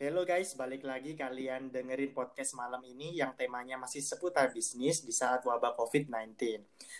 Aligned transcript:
Hello 0.00 0.24
guys, 0.24 0.56
balik 0.56 0.88
lagi 0.88 1.12
kalian 1.12 1.68
dengerin 1.68 2.16
podcast 2.16 2.56
malam 2.56 2.80
ini 2.88 3.20
yang 3.20 3.36
temanya 3.36 3.76
masih 3.76 4.00
seputar 4.00 4.48
bisnis 4.48 5.04
di 5.04 5.12
saat 5.12 5.44
wabah 5.44 5.76
COVID-19. 5.76 6.40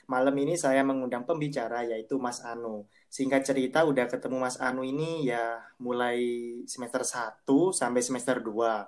Malam 0.04 0.36
ini 0.36 0.52
saya 0.60 0.84
mengundang 0.84 1.24
pembicara 1.24 1.80
yaitu 1.80 2.20
Mas 2.20 2.44
Anu. 2.44 2.84
Singkat 3.08 3.40
cerita 3.48 3.88
udah 3.88 4.04
ketemu 4.04 4.44
Mas 4.44 4.60
Anu 4.60 4.84
ini 4.84 5.32
ya 5.32 5.64
mulai 5.80 6.20
semester 6.68 7.00
1 7.00 7.48
sampai 7.72 8.04
semester 8.04 8.36
2. 8.36 8.84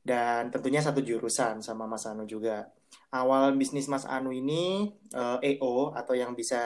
Dan 0.00 0.48
tentunya 0.48 0.80
satu 0.80 1.04
jurusan 1.04 1.60
sama 1.60 1.84
Mas 1.84 2.08
Anu 2.08 2.24
juga. 2.24 2.72
Awal 3.12 3.60
bisnis 3.60 3.92
Mas 3.92 4.08
Anu 4.08 4.32
ini 4.32 4.88
uh, 5.12 5.36
eh, 5.44 5.60
EO 5.60 5.92
atau 5.92 6.16
yang 6.16 6.32
bisa 6.32 6.64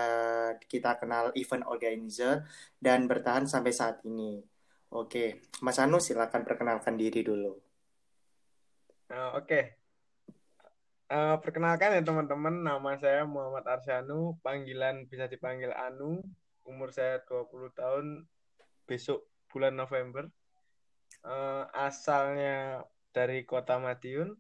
kita 0.71 0.95
kenal 0.95 1.35
event 1.35 1.67
organizer 1.67 2.47
dan 2.79 3.11
bertahan 3.11 3.51
sampai 3.51 3.75
saat 3.75 3.99
ini. 4.07 4.58
Oke, 4.89 5.45
Mas 5.61 5.77
Anu 5.77 6.01
silakan 6.01 6.49
perkenalkan 6.49 6.97
diri 6.97 7.21
dulu. 7.21 7.53
Uh, 9.09 9.37
Oke, 9.37 9.45
okay. 9.45 9.65
uh, 11.13 11.37
perkenalkan 11.41 11.97
ya 11.97 12.03
teman-teman, 12.05 12.65
nama 12.65 12.97
saya 12.97 13.29
Muhammad 13.29 13.69
Arsyanu, 13.69 14.41
panggilan 14.41 15.05
bisa 15.09 15.29
dipanggil 15.29 15.73
Anu, 15.77 16.25
umur 16.65 16.93
saya 16.93 17.21
20 17.29 17.73
tahun, 17.77 18.07
besok 18.89 19.29
bulan 19.53 19.77
November. 19.77 20.29
Uh, 21.21 21.69
asalnya 21.77 22.85
dari 23.13 23.45
kota 23.45 23.77
Madiun, 23.77 24.37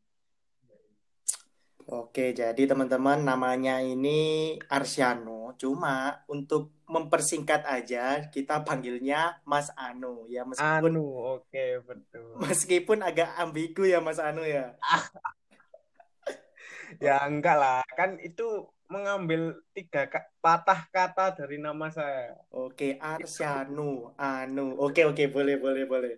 Oke, 1.88 2.36
jadi 2.36 2.68
teman-teman 2.68 3.24
namanya 3.24 3.80
ini 3.80 4.52
Arsyano. 4.68 5.37
Cuma 5.58 6.22
untuk 6.30 6.70
mempersingkat 6.86 7.66
aja, 7.66 8.30
kita 8.30 8.62
panggilnya 8.62 9.42
Mas 9.42 9.74
Anu 9.74 10.30
ya 10.30 10.46
meskipun 10.46 10.94
Anu, 10.94 11.06
oke 11.42 11.82
betul. 11.82 12.38
Meskipun 12.38 13.02
agak 13.02 13.34
ambigu 13.36 13.82
ya 13.82 13.98
Mas 13.98 14.22
Anu 14.22 14.46
ya. 14.46 14.78
ya 17.04 17.20
enggak 17.26 17.58
lah, 17.58 17.82
kan 17.98 18.16
itu 18.22 18.70
mengambil 18.88 19.60
tiga 19.76 20.08
patah 20.40 20.88
kata 20.88 21.44
dari 21.44 21.60
nama 21.60 21.92
saya. 21.92 22.40
Oke, 22.48 22.96
Arsyanu, 22.96 24.16
Anu. 24.16 24.80
Oke, 24.80 25.04
oke, 25.04 25.28
boleh, 25.28 25.60
boleh, 25.60 25.84
boleh. 25.84 26.14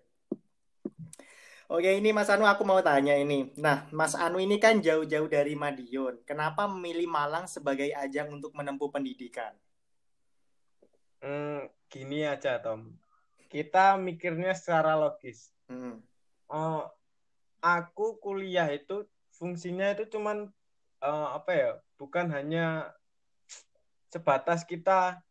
Oke, 1.71 1.87
ini 1.87 2.11
Mas 2.11 2.27
Anu 2.27 2.51
aku 2.51 2.67
mau 2.67 2.83
tanya 2.83 3.15
ini. 3.15 3.55
Nah, 3.55 3.87
Mas 3.95 4.19
Anu 4.19 4.43
ini 4.43 4.59
kan 4.59 4.83
jauh-jauh 4.83 5.31
dari 5.31 5.55
Madiun. 5.55 6.19
Kenapa 6.27 6.67
memilih 6.67 7.07
Malang 7.07 7.47
sebagai 7.47 7.95
ajang 7.95 8.35
untuk 8.35 8.51
menempuh 8.59 8.91
pendidikan? 8.91 9.55
Hmm, 11.23 11.71
gini 11.87 12.27
aja, 12.27 12.59
Tom. 12.59 12.99
Kita 13.47 13.95
mikirnya 14.03 14.51
secara 14.51 14.99
logis. 14.99 15.55
Hmm. 15.71 16.03
Oh, 16.51 16.91
aku 17.63 18.19
kuliah 18.19 18.67
itu 18.75 19.07
fungsinya 19.39 19.95
itu 19.95 20.11
cuman 20.11 20.51
uh, 21.07 21.39
apa 21.39 21.51
ya? 21.55 21.71
Bukan 22.03 22.35
hanya 22.35 22.91
sebatas 24.11 24.67
kita 24.67 25.23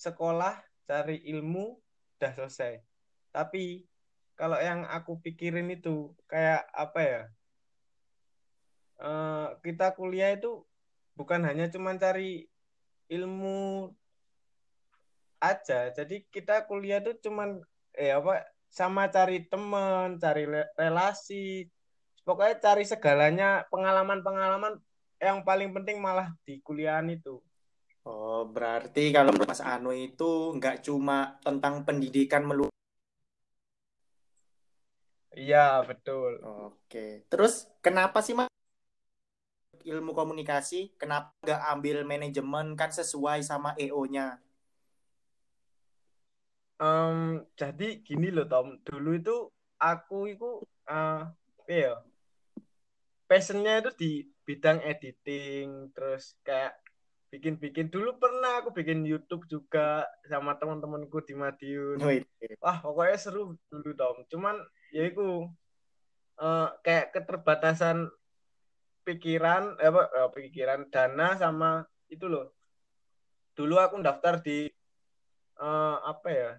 sekolah, 0.00 0.56
cari 0.88 1.20
ilmu, 1.36 1.76
udah 2.16 2.32
selesai. 2.32 2.80
Tapi 3.28 3.84
kalau 4.36 4.60
yang 4.60 4.84
aku 4.86 5.18
pikirin 5.24 5.72
itu 5.72 6.12
kayak 6.28 6.68
apa 6.76 7.00
ya? 7.00 7.22
Uh, 8.96 9.56
kita 9.64 9.92
kuliah 9.96 10.36
itu 10.36 10.64
bukan 11.16 11.44
hanya 11.48 11.72
cuma 11.72 11.96
cari 11.96 12.44
ilmu 13.08 13.90
aja. 15.40 15.88
Jadi 15.90 16.28
kita 16.28 16.68
kuliah 16.68 17.00
itu 17.00 17.16
cuman 17.24 17.64
eh 17.96 18.12
apa 18.12 18.44
sama 18.68 19.08
cari 19.08 19.48
teman 19.48 20.20
cari 20.20 20.44
relasi. 20.76 21.64
Pokoknya 22.28 22.60
cari 22.60 22.84
segalanya 22.84 23.64
pengalaman-pengalaman 23.72 24.76
yang 25.16 25.40
paling 25.48 25.72
penting 25.72 25.96
malah 25.96 26.28
di 26.44 26.60
kuliahan 26.60 27.08
itu. 27.08 27.40
Oh, 28.06 28.46
berarti 28.46 29.10
kalau 29.10 29.34
Mas 29.34 29.58
Anu 29.58 29.90
itu 29.90 30.54
nggak 30.60 30.84
cuma 30.84 31.40
tentang 31.42 31.82
pendidikan 31.82 32.46
melulu 32.46 32.75
Iya, 35.36 35.84
betul. 35.84 36.40
Oke. 36.40 37.28
Terus 37.28 37.68
kenapa 37.84 38.24
sih 38.24 38.32
Mas 38.32 38.48
ilmu 39.86 40.16
komunikasi, 40.16 40.96
kenapa 40.98 41.30
nggak 41.44 41.62
ambil 41.76 41.96
manajemen 42.02 42.74
kan 42.74 42.90
sesuai 42.90 43.44
sama 43.44 43.76
EO-nya? 43.78 44.40
Um, 46.76 47.46
jadi 47.54 48.00
gini 48.02 48.32
loh 48.32 48.48
Tom, 48.48 48.80
dulu 48.82 49.16
itu 49.16 49.36
aku 49.80 50.32
itu 50.32 50.60
uh, 50.88 51.24
ya 51.68 52.00
passionnya 53.30 53.80
itu 53.80 53.90
di 53.96 54.10
bidang 54.44 54.82
editing, 54.82 55.92
terus 55.94 56.34
kayak 56.42 56.76
bikin-bikin 57.30 57.90
dulu 57.90 58.16
pernah 58.22 58.62
aku 58.62 58.70
bikin 58.70 59.02
YouTube 59.02 59.44
juga 59.50 60.06
sama 60.26 60.54
teman-temanku 60.56 61.20
di 61.26 61.34
Madiun. 61.34 61.98
Oh, 61.98 62.10
iya. 62.10 62.24
Wah 62.62 62.78
pokoknya 62.80 63.18
seru 63.18 63.58
dulu 63.68 63.90
Tom. 63.98 64.22
Cuman 64.30 64.56
ya 64.94 65.10
itu 65.10 65.50
uh, 66.40 66.68
kayak 66.84 67.12
keterbatasan 67.12 68.08
pikiran 69.06 69.78
eh, 69.78 69.86
apa 69.86 70.02
uh, 70.10 70.30
pikiran 70.34 70.90
dana 70.90 71.38
sama 71.38 71.86
itu 72.10 72.26
loh 72.26 72.50
dulu 73.54 73.78
aku 73.78 74.02
daftar 74.02 74.42
di 74.42 74.66
uh, 75.62 75.96
apa 76.02 76.28
ya 76.28 76.52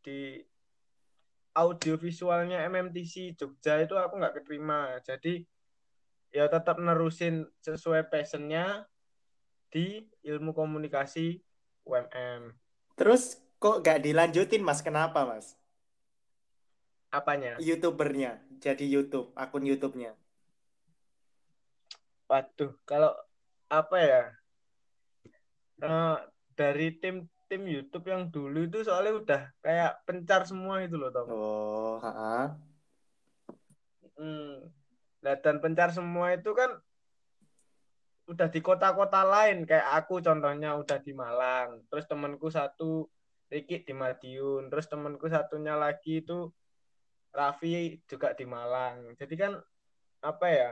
di 0.00 0.38
audiovisualnya 1.58 2.62
MMTC 2.70 3.34
Jogja 3.34 3.82
itu 3.82 3.98
aku 3.98 4.14
nggak 4.16 4.40
keterima 4.40 4.94
jadi 5.02 5.42
ya 6.30 6.46
tetap 6.46 6.78
nerusin 6.78 7.50
sesuai 7.66 8.06
passionnya 8.08 8.86
di 9.68 10.04
ilmu 10.24 10.56
komunikasi 10.56 11.40
UMM 11.84 12.52
terus 12.98 13.40
kok 13.58 13.84
gak 13.84 14.04
dilanjutin 14.04 14.64
mas 14.64 14.80
kenapa 14.80 15.24
mas 15.28 15.58
Apanya? 17.08 17.56
YouTubernya. 17.56 18.36
Jadi 18.60 18.84
YouTube, 18.84 19.32
akun 19.32 19.64
YouTube-nya. 19.64 20.12
Waduh, 22.28 22.76
kalau 22.84 23.16
apa 23.72 23.96
ya? 23.96 24.24
Uh, 25.80 26.20
dari 26.52 26.92
tim 27.00 27.24
tim 27.48 27.64
YouTube 27.64 28.12
yang 28.12 28.28
dulu 28.28 28.68
itu 28.68 28.84
soalnya 28.84 29.14
udah 29.16 29.42
kayak 29.64 30.04
pencar 30.04 30.44
semua 30.44 30.84
itu 30.84 31.00
loh, 31.00 31.08
Tom. 31.08 31.28
Oh, 31.32 31.96
ha 32.04 32.56
Hmm. 34.18 34.66
Nah, 35.22 35.38
dan 35.38 35.62
pencar 35.62 35.94
semua 35.94 36.34
itu 36.34 36.50
kan 36.50 36.74
udah 38.28 38.48
di 38.52 38.60
kota-kota 38.60 39.24
lain 39.24 39.64
kayak 39.64 39.88
aku 40.04 40.20
contohnya 40.20 40.76
udah 40.76 41.00
di 41.00 41.16
Malang 41.16 41.88
terus 41.88 42.04
temanku 42.04 42.52
satu 42.52 43.08
Riki 43.48 43.88
di 43.88 43.96
Madiun 43.96 44.68
terus 44.68 44.84
temanku 44.86 45.32
satunya 45.32 45.72
lagi 45.72 46.20
itu 46.20 46.52
Raffi 47.32 48.00
juga 48.08 48.32
di 48.32 48.42
Malang. 48.48 49.14
Jadi 49.16 49.34
kan 49.36 49.52
apa 50.24 50.46
ya? 50.48 50.70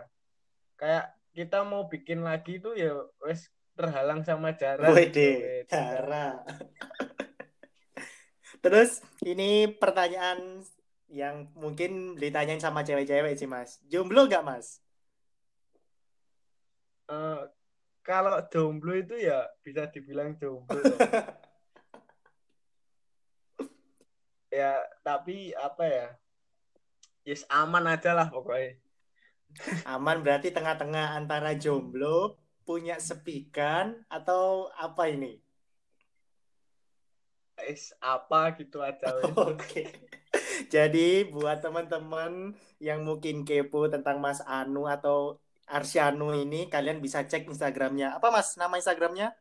Kayak 0.77 1.15
kita 1.37 1.65
mau 1.65 1.89
bikin 1.89 2.25
lagi 2.25 2.59
tuh 2.61 2.75
ya 2.77 2.97
wes 3.21 3.53
terhalang 3.77 4.25
sama 4.25 4.57
jarak. 4.57 4.89
Wede, 4.93 5.65
jarak. 5.69 6.43
Terus 8.65 9.05
ini 9.23 9.69
pertanyaan 9.69 10.65
yang 11.07 11.53
mungkin 11.55 12.19
ditanyain 12.19 12.59
sama 12.59 12.83
cewek-cewek 12.83 13.37
sih 13.39 13.47
mas. 13.47 13.79
Jomblo 13.87 14.27
gak 14.27 14.43
mas? 14.43 14.83
Uh, 17.07 17.47
kalau 18.03 18.39
jomblo 18.51 18.95
itu 18.95 19.19
ya 19.19 19.47
bisa 19.63 19.87
dibilang 19.91 20.35
jomblo. 20.39 20.79
ya 24.57 24.79
tapi 25.05 25.55
apa 25.55 25.85
ya? 25.87 26.09
yes 27.27 27.43
aman 27.51 27.91
aja 27.91 28.15
lah 28.15 28.31
pokoknya 28.31 28.79
aman 29.91 30.23
berarti 30.23 30.55
tengah-tengah 30.55 31.19
antara 31.19 31.59
jomblo 31.59 32.39
punya 32.63 33.03
sepikan 33.03 33.99
atau 34.07 34.71
apa 34.79 35.11
ini 35.11 35.43
is 37.67 37.91
apa 37.99 38.55
gitu 38.55 38.79
aja 38.79 39.11
oke 39.19 39.59
okay. 39.59 39.91
jadi 40.71 41.27
buat 41.27 41.59
teman-teman 41.59 42.55
yang 42.79 43.03
mungkin 43.03 43.43
kepo 43.43 43.91
tentang 43.91 44.23
Mas 44.23 44.39
Anu 44.47 44.87
atau 44.87 45.43
Arsyanu 45.67 46.31
ini 46.35 46.71
kalian 46.71 47.03
bisa 47.03 47.27
cek 47.27 47.51
Instagramnya. 47.51 48.15
Apa 48.15 48.31
Mas 48.31 48.55
nama 48.55 48.79
Instagramnya? 48.79 49.35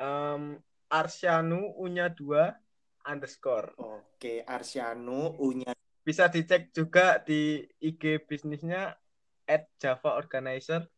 Um, 0.00 0.56
Arsyanu 0.88 1.76
unya 1.76 2.08
dua 2.08 2.56
underscore. 3.04 3.76
Oke 3.76 4.40
Arsyanu 4.48 5.36
unya. 5.40 5.76
Bisa 6.00 6.32
dicek 6.32 6.72
juga 6.72 7.20
di 7.20 7.60
IG 7.80 8.24
bisnisnya 8.24 8.96
at 9.44 9.68
Java 9.76 10.16
Organizer. 10.16 10.88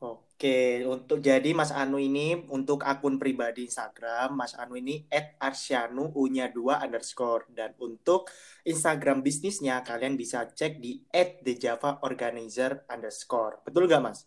Oke, 0.00 0.80
untuk 0.88 1.20
jadi 1.20 1.52
Mas 1.52 1.68
Anu 1.68 2.00
ini 2.00 2.32
untuk 2.48 2.88
akun 2.88 3.20
pribadi 3.20 3.68
Instagram, 3.68 4.32
Mas 4.32 4.56
Anu 4.56 4.80
ini 4.80 5.04
@arsyanu 5.36 6.16
u-nya 6.16 6.48
2 6.48 6.80
underscore 6.80 7.44
dan 7.52 7.76
untuk 7.76 8.32
Instagram 8.64 9.20
bisnisnya 9.20 9.84
kalian 9.84 10.16
bisa 10.16 10.48
cek 10.48 10.80
di 10.80 11.04
@thejavaorganizer 11.12 12.88
underscore. 12.88 13.60
Betul 13.60 13.92
gak 13.92 14.00
Mas? 14.00 14.24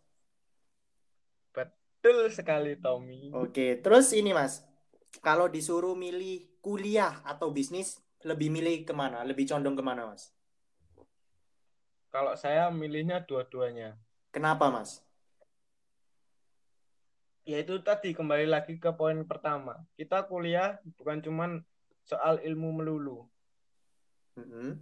Betul 1.49 2.29
sekali 2.29 2.77
Tommy. 2.77 3.33
Oke, 3.33 3.81
terus 3.81 4.13
ini 4.13 4.29
Mas, 4.29 4.61
kalau 5.25 5.49
disuruh 5.49 5.97
milih 5.97 6.61
kuliah 6.61 7.25
atau 7.25 7.49
bisnis, 7.49 7.97
lebih 8.21 8.53
milih 8.53 8.85
ke 8.85 8.93
mana? 8.93 9.25
Lebih 9.25 9.49
condong 9.49 9.73
ke 9.73 9.81
mana 9.81 10.05
Mas? 10.05 10.29
Kalau 12.13 12.37
saya 12.37 12.69
milihnya 12.69 13.25
dua-duanya. 13.25 13.97
Kenapa 14.29 14.69
Mas? 14.69 15.01
Ya 17.43 17.59
itu 17.59 17.79
tadi 17.83 18.15
kembali 18.15 18.47
lagi 18.47 18.79
ke 18.79 18.91
poin 18.95 19.23
pertama. 19.27 19.79
Kita 19.99 20.23
kuliah 20.27 20.79
bukan 20.99 21.19
cuman 21.23 21.51
soal 22.03 22.39
ilmu 22.43 22.83
melulu. 22.83 23.27
Mm-hmm. 24.33 24.81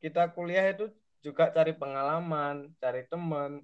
kita 0.00 0.32
kuliah 0.32 0.72
itu 0.72 0.88
juga 1.20 1.52
cari 1.52 1.76
pengalaman 1.76 2.72
cari 2.80 3.04
teman 3.04 3.60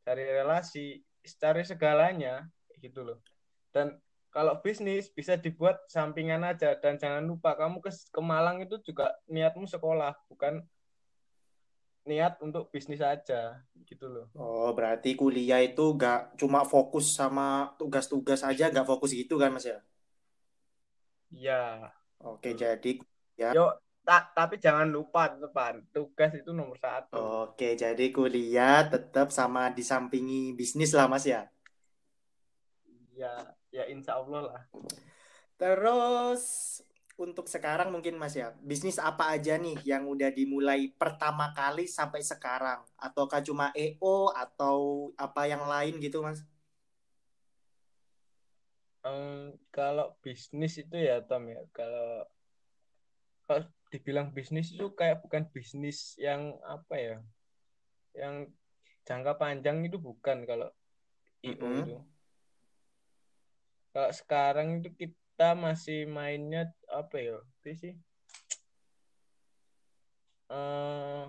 cari 0.00 0.24
relasi 0.24 1.04
cari 1.36 1.60
segalanya 1.60 2.48
gitu 2.80 3.04
loh. 3.04 3.20
Dan 3.68 4.00
kalau 4.32 4.56
bisnis 4.64 5.12
bisa 5.12 5.36
dibuat 5.36 5.84
sampingan 5.92 6.40
aja 6.40 6.72
dan 6.80 6.96
jangan 6.96 7.24
lupa 7.24 7.52
kamu 7.52 7.84
ke, 7.84 7.92
ke 7.92 8.20
Malang 8.24 8.64
itu 8.64 8.80
juga 8.80 9.12
niatmu 9.28 9.68
sekolah 9.68 10.16
bukan 10.32 10.64
niat 12.08 12.40
untuk 12.40 12.72
bisnis 12.72 13.04
aja 13.04 13.60
gitu 13.84 14.08
loh. 14.08 14.26
Oh, 14.32 14.72
berarti 14.72 15.12
kuliah 15.12 15.60
itu 15.60 15.92
gak 15.94 16.40
cuma 16.40 16.64
fokus 16.64 17.12
sama 17.12 17.76
tugas-tugas 17.76 18.40
aja, 18.40 18.72
gak 18.72 18.88
fokus 18.88 19.12
gitu 19.12 19.36
kan 19.36 19.52
Mas 19.52 19.68
ya? 19.68 19.78
Iya. 21.28 21.92
Oke, 22.24 22.56
hmm. 22.56 22.58
jadi 22.58 22.92
ya. 23.36 23.50
Yo, 23.52 23.76
tak 24.08 24.32
tapi 24.32 24.56
jangan 24.56 24.88
lupa 24.88 25.36
depan 25.36 25.84
tugas 25.92 26.32
itu 26.32 26.50
nomor 26.56 26.80
satu. 26.80 27.52
Oke, 27.52 27.76
jadi 27.76 28.08
kuliah 28.08 28.88
tetap 28.88 29.28
sama 29.28 29.68
disampingi 29.68 30.56
bisnis 30.56 30.96
lah 30.96 31.04
Mas 31.04 31.28
ya? 31.28 31.44
Ya, 33.12 33.52
ya 33.68 33.84
insya 33.92 34.16
Allah 34.16 34.40
lah. 34.48 34.62
Terus 35.60 36.42
untuk 37.18 37.50
sekarang 37.50 37.90
mungkin 37.90 38.14
Mas 38.14 38.38
ya, 38.38 38.54
bisnis 38.62 39.02
apa 39.02 39.34
aja 39.34 39.58
nih 39.58 39.74
yang 39.82 40.06
udah 40.06 40.30
dimulai 40.30 40.94
pertama 40.94 41.50
kali 41.50 41.90
sampai 41.90 42.22
sekarang? 42.22 42.86
Ataukah 42.94 43.42
cuma 43.42 43.74
EO 43.74 44.30
atau 44.30 45.10
apa 45.18 45.50
yang 45.50 45.66
lain 45.66 45.98
gitu 45.98 46.22
Mas? 46.22 46.46
Um, 49.02 49.58
kalau 49.74 50.14
bisnis 50.22 50.78
itu 50.78 50.94
ya 50.94 51.18
Tom 51.26 51.50
ya, 51.50 51.58
kalau 51.74 52.22
kalau 53.50 53.66
dibilang 53.90 54.30
bisnis 54.30 54.70
itu 54.70 54.86
kayak 54.94 55.18
bukan 55.18 55.50
bisnis 55.50 56.14
yang 56.22 56.54
apa 56.62 56.94
ya, 56.96 57.16
yang 58.14 58.46
jangka 59.02 59.34
panjang 59.34 59.82
itu 59.82 59.98
bukan 59.98 60.46
kalau 60.46 60.70
EO 61.42 61.58
mm 61.58 61.58
-hmm. 61.66 61.82
itu. 61.82 61.96
Kalau 63.90 64.10
sekarang 64.14 64.68
itu 64.78 64.90
kita 64.94 65.18
kita 65.38 65.54
masih 65.54 66.02
mainnya 66.10 66.66
apa 66.92 67.16
ya 67.20 67.36
itu 67.62 67.70
sih. 67.76 67.94
Uh, 70.48 71.28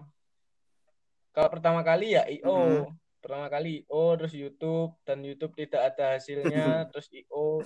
kalau 1.35 1.49
pertama 1.51 1.83
kali 1.83 2.15
ya 2.15 2.23
io 2.31 2.47
mm-hmm. 2.47 2.85
pertama 3.19 3.51
kali 3.51 3.83
io 3.83 4.03
terus 4.15 4.31
YouTube 4.31 4.95
dan 5.03 5.19
YouTube 5.27 5.53
tidak 5.59 5.91
ada 5.95 6.15
hasilnya 6.15 6.87
terus 6.87 7.11
io 7.11 7.59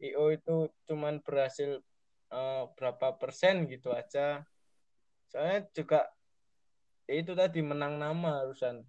io 0.00 0.24
itu 0.32 0.72
cuman 0.88 1.20
berhasil 1.20 1.84
uh, 2.32 2.72
berapa 2.74 3.16
persen 3.20 3.68
gitu 3.68 3.92
aja. 3.92 4.44
Soalnya 5.28 5.68
juga 5.76 6.00
ya 7.06 7.14
itu 7.20 7.32
tadi 7.36 7.60
menang 7.60 8.00
nama 8.00 8.42
harusan. 8.42 8.82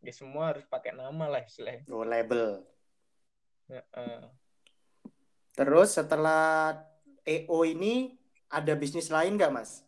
Ya 0.00 0.12
semua 0.16 0.54
harus 0.54 0.64
pakai 0.64 0.96
nama 0.96 1.28
lah 1.28 1.44
istilahnya. 1.44 1.84
Oh 1.92 2.06
label. 2.06 2.64
Ya, 3.68 3.84
uh, 3.94 4.26
Terus 5.54 5.92
setelah 5.92 6.72
EO 7.30 7.62
ini 7.62 8.18
ada 8.50 8.74
bisnis 8.74 9.06
lain 9.14 9.38
nggak 9.38 9.54
mas? 9.54 9.86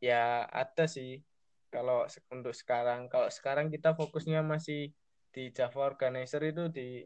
Ya 0.00 0.48
ada 0.48 0.88
sih. 0.88 1.20
Kalau 1.68 2.08
untuk 2.32 2.56
sekarang, 2.56 3.12
kalau 3.12 3.28
sekarang 3.28 3.68
kita 3.68 3.92
fokusnya 3.92 4.40
masih 4.40 4.96
di 5.28 5.52
Java 5.52 5.92
Organizer 5.92 6.40
itu 6.48 6.72
di 6.72 7.04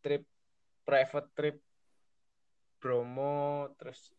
trip 0.00 0.24
private 0.88 1.28
trip 1.36 1.56
Bromo, 2.80 3.68
terus 3.76 4.16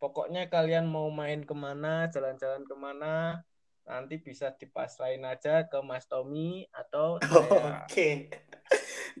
pokoknya 0.00 0.48
kalian 0.48 0.88
mau 0.88 1.12
main 1.12 1.44
ke 1.44 1.52
mana, 1.52 2.08
jalan-jalan 2.08 2.64
ke 2.64 2.72
mana, 2.72 3.44
nanti 3.84 4.16
bisa 4.16 4.48
dipasrahin 4.56 5.28
aja 5.28 5.68
ke 5.68 5.78
Mas 5.84 6.08
Tommy 6.08 6.64
atau 6.72 7.20
saya. 7.20 7.84
Oke. 7.84 7.84
Okay. 7.84 8.14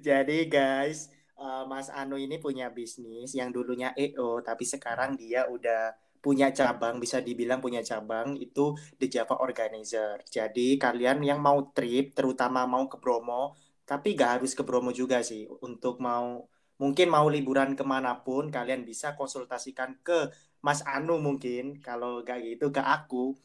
Jadi 0.00 0.48
guys, 0.48 1.12
uh, 1.40 1.64
Mas 1.68 1.88
Anu 1.92 2.16
ini 2.16 2.36
punya 2.40 2.72
bisnis 2.72 3.32
yang 3.36 3.52
dulunya 3.52 3.92
EO, 3.96 4.40
tapi 4.40 4.64
sekarang 4.64 5.16
dia 5.16 5.48
udah 5.48 5.94
punya 6.26 6.50
cabang, 6.50 6.98
bisa 6.98 7.22
dibilang 7.22 7.62
punya 7.62 7.86
cabang 7.86 8.34
itu 8.34 8.74
The 8.98 9.06
Java 9.06 9.38
Organizer. 9.38 10.26
Jadi 10.26 10.74
kalian 10.74 11.22
yang 11.22 11.38
mau 11.38 11.70
trip, 11.70 12.18
terutama 12.18 12.66
mau 12.66 12.90
ke 12.90 12.98
Bromo, 12.98 13.54
tapi 13.86 14.18
gak 14.18 14.42
harus 14.42 14.52
ke 14.58 14.66
Bromo 14.66 14.90
juga 14.90 15.22
sih. 15.22 15.46
Untuk 15.62 16.02
mau 16.02 16.50
mungkin 16.82 17.08
mau 17.14 17.30
liburan 17.30 17.78
ke 17.78 17.84
mana 17.86 18.26
pun, 18.26 18.50
kalian 18.50 18.82
bisa 18.82 19.14
konsultasikan 19.14 20.02
ke 20.02 20.34
Mas 20.66 20.82
Anu 20.82 21.22
mungkin. 21.22 21.78
Kalau 21.78 22.26
gak 22.26 22.42
gitu 22.42 22.74
ke 22.74 22.82
aku, 22.82 23.38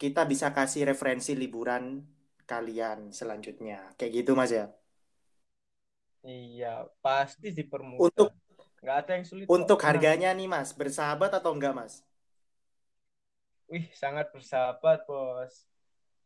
kita 0.00 0.26
bisa 0.26 0.50
kasih 0.50 0.82
referensi 0.90 1.38
liburan 1.38 2.02
kalian 2.50 3.14
selanjutnya. 3.14 3.94
Kayak 3.94 4.12
gitu 4.24 4.32
Mas 4.34 4.50
ya. 4.50 4.66
Iya, 6.20 6.84
pasti 7.00 7.48
dipermudah. 7.48 8.04
Untuk 8.04 8.28
nggak 8.80 8.96
ada 9.04 9.12
yang 9.16 9.26
sulit. 9.28 9.46
Untuk 9.48 9.80
kok. 9.80 9.86
harganya 9.88 10.32
nih 10.36 10.48
Mas, 10.48 10.72
bersahabat 10.76 11.32
atau 11.32 11.52
enggak 11.56 11.72
Mas? 11.72 11.94
Wih, 13.70 13.86
sangat 13.94 14.34
bersahabat, 14.34 15.06
Bos. 15.06 15.64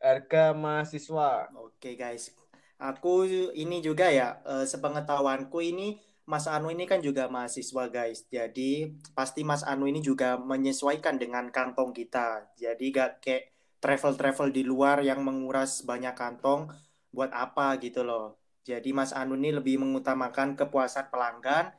Harga 0.00 0.56
mahasiswa. 0.56 1.52
Oke, 1.60 1.94
guys. 1.94 2.32
Aku 2.80 3.28
ini 3.54 3.84
juga 3.84 4.10
ya, 4.10 4.40
eh, 4.48 4.66
sepengetahuanku 4.66 5.60
ini 5.62 6.00
Mas 6.24 6.48
Anu 6.48 6.72
ini 6.72 6.88
kan 6.88 7.04
juga 7.04 7.28
mahasiswa, 7.28 7.84
guys. 7.92 8.24
Jadi 8.32 8.96
pasti 9.12 9.44
Mas 9.44 9.60
Anu 9.60 9.84
ini 9.84 10.00
juga 10.00 10.40
menyesuaikan 10.40 11.20
dengan 11.20 11.52
kantong 11.52 11.92
kita. 11.92 12.48
Jadi 12.56 12.84
gak 12.90 13.20
kayak 13.20 13.52
travel-travel 13.84 14.48
di 14.48 14.64
luar 14.64 15.04
yang 15.04 15.20
menguras 15.20 15.84
banyak 15.84 16.16
kantong 16.16 16.72
buat 17.12 17.28
apa 17.28 17.76
gitu 17.84 18.00
loh. 18.02 18.40
Jadi 18.64 18.96
Mas 18.96 19.12
Anu 19.12 19.36
ini 19.36 19.52
lebih 19.52 19.76
mengutamakan 19.76 20.56
kepuasan 20.56 21.12
pelanggan 21.12 21.76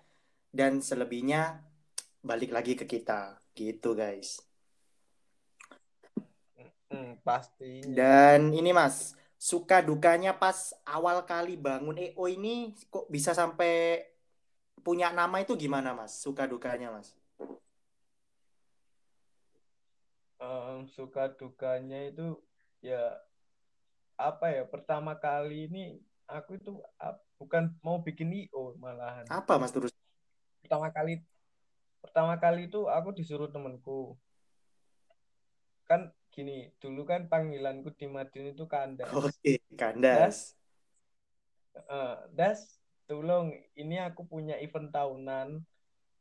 dan 0.53 0.77
selebihnya 0.85 1.65
balik 2.21 2.53
lagi 2.53 2.77
ke 2.77 2.85
kita. 2.85 3.41
Gitu 3.57 3.97
guys. 3.97 4.37
Hmm, 6.93 7.17
pasti. 7.25 7.81
Dan 7.89 8.53
ini 8.53 8.69
Mas, 8.69 9.17
suka 9.41 9.81
dukanya 9.81 10.37
pas 10.37 10.77
awal 10.85 11.25
kali 11.25 11.57
bangun 11.57 11.97
EO 11.97 12.29
ini 12.29 12.77
kok 12.93 13.09
bisa 13.09 13.33
sampai 13.33 14.05
punya 14.85 15.09
nama 15.09 15.41
itu 15.41 15.57
gimana 15.57 15.97
Mas? 15.97 16.13
Suka 16.21 16.45
dukanya 16.45 16.93
Mas? 16.93 17.17
Um, 20.37 20.85
suka 20.85 21.33
dukanya 21.33 22.13
itu 22.13 22.37
ya 22.85 23.17
apa 24.13 24.53
ya 24.53 24.63
pertama 24.69 25.17
kali 25.17 25.65
ini 25.65 25.97
aku 26.25 26.57
itu 26.57 26.71
uh, 27.01 27.15
bukan 27.37 27.73
mau 27.85 28.01
bikin 28.01 28.33
IO 28.33 28.77
malahan. 28.81 29.25
Apa 29.29 29.61
Mas 29.61 29.73
terus? 29.73 29.93
Pertama 30.65 30.89
kali 30.89 31.21
pertama 32.01 32.33
kali 32.37 32.69
itu 32.69 32.89
aku 32.89 33.13
disuruh 33.13 33.49
temenku. 33.49 34.17
Kan 35.85 36.09
gini, 36.33 36.73
dulu 36.81 37.05
kan 37.05 37.29
panggilanku 37.29 37.93
di 37.93 38.09
Madiun 38.09 38.57
itu 38.57 38.65
Kandas. 38.65 39.09
Oke, 39.13 39.31
okay, 39.31 39.57
Kandas. 39.77 40.17
Das, 40.17 40.37
uh, 41.87 42.17
das, 42.33 42.59
tolong 43.05 43.53
ini 43.77 44.01
aku 44.01 44.25
punya 44.25 44.57
event 44.59 44.89
tahunan. 44.89 45.61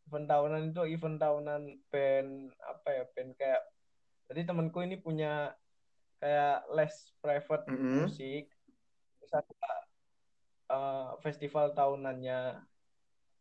Event 0.04 0.26
tahunan 0.28 0.70
itu 0.70 0.84
event 0.84 1.16
tahunan 1.16 1.80
band 1.88 2.52
apa 2.61 2.88
ya, 2.92 3.04
band 3.16 3.30
kayak 3.40 3.62
jadi 4.28 4.40
temanku 4.49 4.80
ini 4.84 5.00
punya 5.00 5.52
kayak 6.20 6.64
les 6.73 6.94
private 7.20 7.64
mm 7.68 7.76
-hmm. 7.76 7.96
musik. 8.04 8.44
Terus 9.20 9.32
aku 9.32 9.52
uh, 10.75 11.14
festival 11.23 11.71
tahunannya 11.71 12.59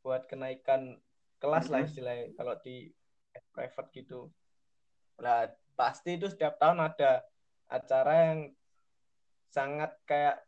buat 0.06 0.30
kenaikan 0.30 1.02
kelas 1.42 1.74
lah 1.74 1.82
istilahnya 1.84 2.32
kalau 2.38 2.56
di 2.62 2.94
private 3.52 3.90
gitu. 3.98 4.30
Nah, 5.18 5.50
pasti 5.74 6.16
itu 6.16 6.30
setiap 6.30 6.62
tahun 6.62 6.80
ada 6.86 7.25
acara 7.68 8.13
yang 8.30 8.40
sangat 9.50 9.92
kayak 10.06 10.46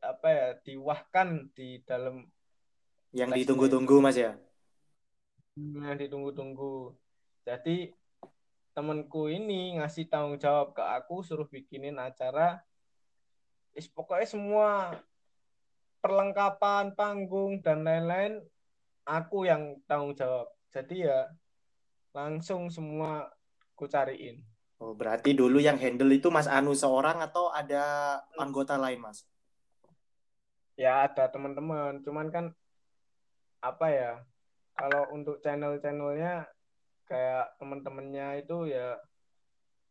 apa 0.00 0.28
ya 0.28 0.48
diwahkan 0.64 1.52
di 1.52 1.82
dalam 1.84 2.24
Yang 3.10 3.42
ditunggu-tunggu 3.42 3.98
Mas 3.98 4.14
ya. 4.14 4.38
yang 5.58 5.98
ditunggu-tunggu. 5.98 6.94
Jadi 7.42 7.90
temenku 8.70 9.26
ini 9.26 9.76
ngasih 9.76 10.06
tanggung 10.06 10.38
jawab 10.38 10.72
ke 10.72 10.80
aku 10.80 11.26
suruh 11.26 11.44
bikinin 11.50 11.98
acara 11.98 12.62
is 13.74 13.90
pokoknya 13.90 14.26
semua 14.30 14.94
perlengkapan 16.00 16.96
panggung 16.96 17.60
dan 17.60 17.84
lain-lain 17.84 18.40
aku 19.04 19.44
yang 19.48 19.78
tanggung 19.84 20.16
jawab. 20.16 20.48
Jadi 20.72 21.06
ya 21.06 21.28
langsung 22.16 22.72
semua 22.72 23.30
ku 23.76 23.86
cariin. 23.86 24.42
Oh, 24.80 24.96
berarti 24.96 25.36
dulu 25.36 25.60
yang 25.60 25.76
handle 25.76 26.08
itu 26.08 26.32
Mas 26.32 26.48
Anu 26.48 26.72
seorang 26.72 27.20
atau 27.20 27.52
ada 27.52 28.16
anggota 28.40 28.80
lain, 28.80 28.96
Mas? 29.04 29.28
Ya 30.72 31.04
ada 31.04 31.28
teman-teman, 31.28 32.00
cuman 32.00 32.32
kan 32.32 32.44
apa 33.60 33.86
ya? 33.92 34.12
Kalau 34.72 35.04
untuk 35.12 35.44
channel-channelnya 35.44 36.48
kayak 37.04 37.60
teman-temannya 37.60 38.40
itu 38.40 38.72
ya 38.72 38.96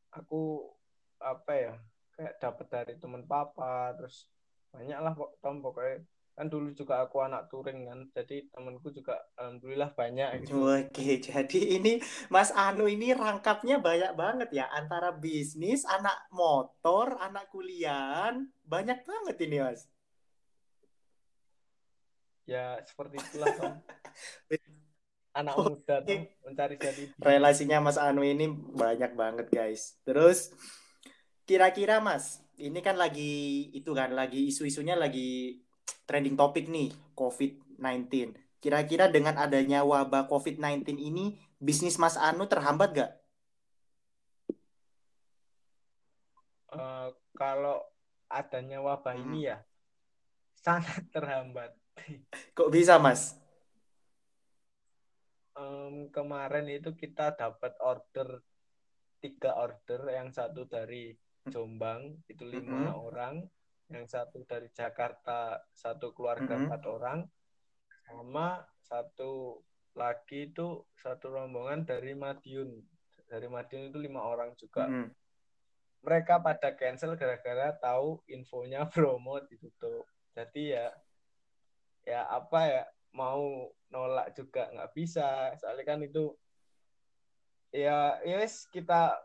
aku 0.10 0.74
apa 1.22 1.51
ya? 1.54 1.74
Kayak 2.18 2.34
dapat 2.42 2.68
dari 2.74 2.94
teman 2.98 3.30
papa, 3.30 3.94
terus 3.94 4.25
banyak 4.69 4.99
lah 5.01 5.13
kok 5.17 5.31
Tom 5.41 5.61
pokoknya 5.65 6.05
kan 6.39 6.47
dulu 6.47 6.71
juga 6.71 7.03
aku 7.03 7.19
anak 7.19 7.51
touring 7.51 7.83
kan 7.83 7.99
jadi 8.15 8.47
temanku 8.47 8.95
juga 8.95 9.19
alhamdulillah 9.35 9.91
banyak 9.91 10.47
gitu 10.47 10.71
Oke, 10.71 11.19
jadi 11.19 11.59
ini 11.75 11.99
Mas 12.31 12.55
Anu 12.55 12.88
ini 12.88 13.11
rangkapnya 13.11 13.83
banyak 13.83 14.15
banget 14.15 14.49
ya 14.55 14.71
antara 14.71 15.11
bisnis, 15.11 15.83
anak 15.83 16.15
motor, 16.31 17.19
anak 17.19 17.51
kuliahan, 17.51 18.47
banyak 18.63 19.03
banget 19.03 19.35
ini, 19.43 19.57
Mas. 19.59 19.83
ya 22.49 22.81
seperti 22.81 23.21
itulah 23.21 23.53
Tom 23.59 23.73
anak 25.39 25.53
Oke. 25.59 25.69
muda 25.75 25.95
Tom 26.01 26.21
mencari 26.47 26.75
jati 26.79 27.03
diri. 27.11 27.19
Relasinya 27.19 27.77
Mas 27.83 27.99
Anu 27.99 28.23
ini 28.23 28.47
banyak 28.53 29.11
banget, 29.13 29.47
guys. 29.51 29.99
Terus 30.07 30.55
kira-kira 31.43 31.99
Mas, 31.99 32.41
ini 32.60 32.80
kan 32.84 32.96
lagi 33.00 33.68
itu 33.72 33.92
kan 33.96 34.12
lagi 34.12 34.51
isu-isunya 34.51 34.96
lagi 35.00 35.60
trending 36.08 36.36
topik 36.36 36.66
nih, 36.68 36.92
COVID-19. 37.16 38.36
Kira-kira 38.60 39.08
dengan 39.08 39.39
adanya 39.39 39.88
wabah 39.88 40.28
COVID-19 40.28 41.00
ini 41.00 41.39
bisnis 41.58 41.96
Mas 41.96 42.20
Anu 42.20 42.44
terhambat 42.51 42.89
gak? 42.92 43.12
Eh, 46.70 47.08
kalau 47.34 47.82
adanya 48.30 48.78
wabah 48.84 49.16
Hmm. 49.16 49.25
ini 49.25 49.50
ya 49.50 49.58
sangat 50.60 51.01
terhambat 51.10 51.72
Kok 52.58 52.70
bisa, 52.70 53.00
Mas? 53.01 53.34
Em, 55.58 56.08
kemarin 56.16 56.68
itu 56.72 56.94
kita 56.96 57.36
dapat 57.36 57.74
order 57.84 58.39
tiga 59.20 59.51
order 59.60 60.01
yang 60.13 60.32
satu 60.32 60.63
dari 60.63 61.12
Jombang 61.51 62.01
itu 62.29 62.44
lima 62.46 62.94
Mhm. 62.94 62.96
orang 62.96 63.36
yang 63.89 64.06
satu 64.06 64.46
dari 64.46 64.70
Jakarta 64.70 65.58
satu 65.74 66.13
keluarga 66.13 66.56
Mhm. 66.56 66.65
empat 66.70 66.84
orang 66.86 67.20
sama 68.06 68.62
satu 68.86 69.62
lagi 69.98 70.53
itu 70.53 70.86
satu 70.98 71.34
rombongan 71.34 71.86
dari 71.86 72.13
Madiun 72.13 72.82
dari 73.29 73.50
Madiun 73.50 73.89
itu 73.94 73.98
lima 74.01 74.22
orang 74.25 74.53
juga 74.58 74.86
Mm-mm. 74.89 75.10
mereka 76.06 76.41
pada 76.41 76.74
cancel 76.77 77.18
gara-gara 77.18 77.74
tahu 77.77 78.22
infonya 78.29 78.86
promo 78.94 79.41
ditutup 79.46 80.06
jadi 80.34 80.63
ya 80.65 80.88
ya 82.06 82.22
apa 82.29 82.60
ya 82.65 82.84
mau 83.13 83.70
nolak 83.89 84.34
juga 84.38 84.70
nggak 84.70 84.94
bisa 84.94 85.53
soalnya 85.58 85.86
kan 85.86 86.00
itu 86.06 86.34
ya 87.70 88.18
yes 88.25 88.65
kita 88.70 89.18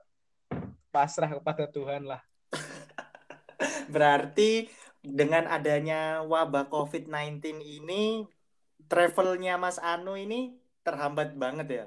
pasrah 0.95 1.31
kepada 1.35 1.65
Tuhan 1.67 2.03
lah 2.07 2.23
Berarti 3.95 4.71
dengan 5.05 5.45
adanya 5.51 6.25
wabah 6.25 6.73
COVID-19 6.73 7.61
ini, 7.61 8.25
travelnya 8.89 9.61
Mas 9.61 9.77
Anu 9.83 10.15
ini 10.17 10.57
terhambat 10.87 11.37
banget 11.37 11.69
ya? 11.69 11.87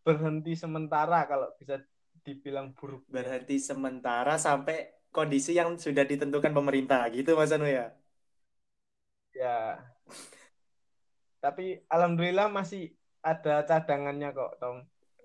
berhenti 0.00 0.52
sementara 0.56 1.28
kalau 1.30 1.48
bisa 1.60 1.76
dibilang 2.24 2.72
buruk 2.76 3.04
Berarti 3.14 3.56
sementara 3.60 4.34
sampai 4.40 4.76
kondisi 5.12 5.52
yang 5.60 5.76
sudah 5.76 6.04
ditentukan 6.08 6.52
pemerintah 6.58 7.04
gitu 7.12 7.36
Mas 7.38 7.52
Anu 7.52 7.68
ya? 7.68 7.92
ya 9.40 9.80
tapi 11.40 11.80
alhamdulillah 11.88 12.48
masih 12.52 12.92
ada 13.24 13.64
cadangannya 13.68 14.28
kok 14.36 14.52
Tom 14.60 14.76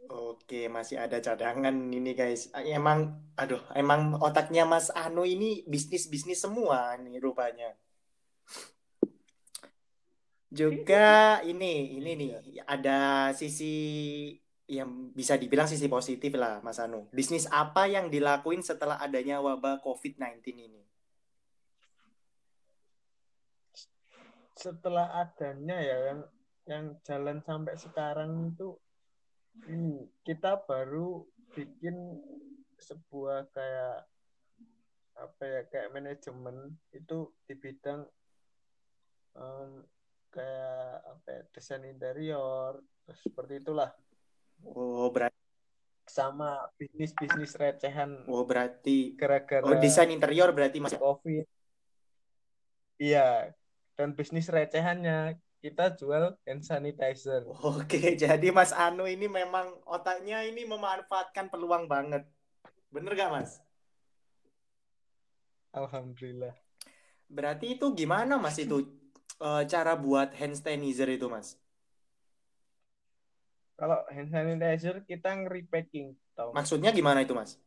Oke, 0.10 0.70
masih 0.70 1.02
ada 1.02 1.18
cadangan 1.18 1.74
ini 1.74 2.14
guys. 2.14 2.52
Emang, 2.54 3.18
aduh, 3.34 3.62
emang 3.74 4.18
otaknya 4.22 4.64
Mas 4.68 4.94
Anu 4.94 5.26
ini 5.26 5.66
bisnis-bisnis 5.66 6.42
semua 6.46 6.94
nih 7.02 7.18
rupanya. 7.18 7.74
Juga 10.54 11.42
ini, 11.44 12.00
ini 12.00 12.12
nih, 12.16 12.32
ada 12.64 13.32
sisi 13.34 13.76
yang 14.66 15.14
bisa 15.14 15.38
dibilang 15.38 15.70
sisi 15.70 15.86
positif 15.90 16.34
lah 16.38 16.62
Mas 16.62 16.78
Anu. 16.78 17.10
Bisnis 17.10 17.50
apa 17.50 17.90
yang 17.90 18.10
dilakuin 18.14 18.62
setelah 18.62 19.02
adanya 19.02 19.42
wabah 19.42 19.82
COVID-19 19.82 20.42
ini? 20.54 20.86
setelah 24.56 25.12
adanya 25.20 25.78
ya 25.84 25.98
yang 26.10 26.22
yang 26.66 26.86
jalan 27.06 27.38
sampai 27.44 27.76
sekarang 27.78 28.56
itu 28.56 28.74
kita 30.26 30.62
baru 30.68 31.24
bikin 31.56 31.96
sebuah 32.78 33.48
kayak 33.56 34.06
apa 35.16 35.44
ya 35.48 35.62
kayak 35.72 35.90
manajemen 35.96 36.76
itu 36.92 37.32
di 37.48 37.56
bidang 37.56 38.04
em, 39.40 39.72
kayak 40.28 40.92
apa 41.08 41.28
ya, 41.32 41.42
desain 41.56 41.84
interior 41.88 42.84
seperti 43.16 43.64
itulah 43.64 43.92
Oh, 44.64 45.12
berarti, 45.12 45.36
sama 46.08 46.64
bisnis 46.80 47.12
bisnis 47.12 47.54
recehan 47.60 48.24
oh, 48.32 48.48
berarti, 48.48 49.20
gara-gara 49.20 49.64
oh, 49.66 49.76
desain 49.82 50.08
interior 50.12 50.52
berarti 50.56 50.80
Mas. 50.80 50.96
covid 50.96 51.44
iya 53.02 53.52
dan 54.00 54.16
bisnis 54.16 54.48
recehannya 54.48 55.40
kita 55.66 55.98
jual 55.98 56.38
hand 56.46 56.62
sanitizer 56.62 57.42
Oke, 57.66 58.14
jadi 58.22 58.48
Mas 58.54 58.70
Anu 58.70 59.10
ini 59.10 59.26
memang 59.26 59.74
otaknya 59.90 60.46
ini 60.46 60.62
memanfaatkan 60.70 61.50
peluang 61.50 61.90
banget. 61.90 62.22
Bener 62.94 63.18
gak 63.18 63.34
Mas? 63.34 63.52
alhamdulillah 65.74 66.54
Berarti 67.26 67.76
itu 67.76 67.90
gimana 67.98 68.38
Mas 68.38 68.62
itu 68.62 68.86
eh, 69.42 69.64
cara 69.66 69.98
buat 69.98 70.38
hand 70.38 70.54
sanitizer 70.54 71.10
itu 71.10 71.26
Mas? 71.26 71.58
Kalau 73.76 74.06
hand 74.08 74.30
sanitizer 74.30 75.02
kita 75.04 75.34
nge-repacking, 75.34 76.14
tau. 76.38 76.54
Maksudnya 76.54 76.94
gimana 76.94 77.26
itu 77.26 77.34
Mas? 77.34 77.58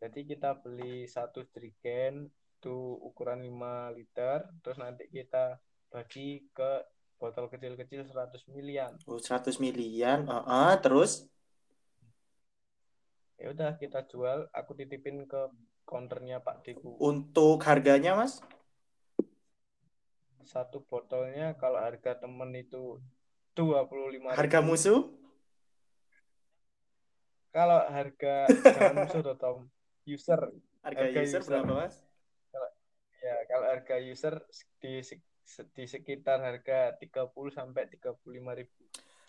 Jadi 0.00 0.24
kita 0.24 0.56
beli 0.56 1.04
satu 1.06 1.44
jerigen 1.52 2.32
itu 2.56 2.76
ukuran 3.04 3.44
5 3.44 3.94
liter, 3.94 4.48
terus 4.64 4.80
nanti 4.80 5.06
kita 5.12 5.60
bagi 5.92 6.44
ke 6.52 6.84
botol 7.16 7.48
kecil-kecil 7.48 8.04
100 8.04 8.44
milian. 8.52 8.92
Oh, 9.08 9.16
100 9.16 9.56
milian. 9.62 10.28
Heeh, 10.28 10.72
terus? 10.84 11.24
Ya 13.36 13.52
udah 13.52 13.76
kita 13.76 14.00
jual, 14.08 14.48
aku 14.52 14.72
titipin 14.76 15.28
ke 15.28 15.52
counternya 15.84 16.40
Pak 16.40 16.64
Deku. 16.64 16.96
Untuk 16.98 17.60
harganya 17.68 18.16
Mas? 18.16 18.40
Satu 20.46 20.78
botolnya 20.86 21.58
kalau 21.58 21.82
harga 21.82 22.16
temen 22.22 22.54
itu 22.54 23.02
25 23.58 24.30
Harga 24.36 24.60
musuh? 24.62 25.00
Kalau 27.50 27.80
harga 27.88 28.46
jangan 28.76 28.94
musuh 29.04 29.20
tuh, 29.24 29.36
Tom. 29.40 29.58
User 30.06 30.40
Harga, 30.86 31.02
Harga 31.02 31.20
user 31.26 31.40
user. 31.42 31.48
berapa 31.48 31.72
Mas? 31.72 31.96
ya 33.26 33.36
kalau 33.50 33.66
harga 33.66 33.96
user 33.98 34.34
di 34.78 35.02
di 35.72 35.86
sekitar 35.86 36.42
harga 36.42 36.98
30 36.98 37.30
sampai 37.54 37.86
35 37.86 38.58
ribu. 38.58 38.82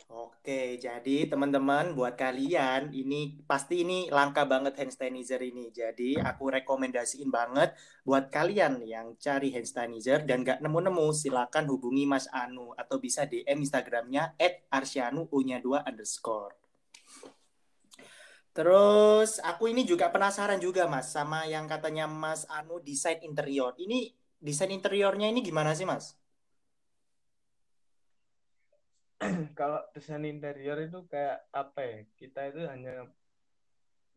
Oke, 0.08 0.80
jadi 0.80 1.28
teman-teman 1.28 1.92
buat 1.92 2.16
kalian 2.16 2.96
ini 2.96 3.44
pasti 3.44 3.84
ini 3.84 4.08
langka 4.08 4.48
banget 4.48 4.80
hand 4.80 4.96
sanitizer 4.96 5.44
ini. 5.44 5.68
Jadi 5.68 6.16
aku 6.16 6.48
rekomendasiin 6.48 7.28
banget 7.28 7.76
buat 8.08 8.32
kalian 8.32 8.88
yang 8.88 9.20
cari 9.20 9.52
hand 9.52 9.68
sanitizer 9.68 10.24
dan 10.24 10.48
gak 10.48 10.64
nemu-nemu 10.64 11.12
silakan 11.12 11.68
hubungi 11.68 12.08
Mas 12.08 12.32
Anu 12.32 12.72
atau 12.80 13.04
bisa 13.04 13.28
DM 13.28 13.60
Instagramnya 13.68 14.32
@arsyanu 14.72 15.28
u-nya 15.28 15.60
2 15.60 15.84
underscore. 15.84 16.56
Terus 18.56 19.44
aku 19.44 19.70
ini 19.70 19.84
juga 19.84 20.08
penasaran 20.08 20.64
juga 20.64 20.88
Mas 20.88 21.12
sama 21.12 21.44
yang 21.52 21.68
katanya 21.68 22.08
Mas 22.08 22.48
Anu 22.48 22.80
desain 22.80 23.20
interior. 23.28 23.76
Ini 23.76 24.16
desain 24.42 24.72
interiornya 24.72 25.28
ini 25.30 25.42
gimana 25.46 25.74
sih 25.78 25.86
Mas? 25.86 26.14
Kalau 29.58 29.82
desain 29.94 30.24
interior 30.26 30.78
itu 30.82 31.06
kayak 31.10 31.50
apa 31.52 31.80
ya? 31.82 31.98
Kita 32.14 32.40
itu 32.50 32.62
hanya 32.70 33.10